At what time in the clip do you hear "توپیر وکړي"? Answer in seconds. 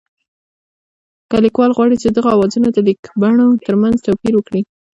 4.05-4.61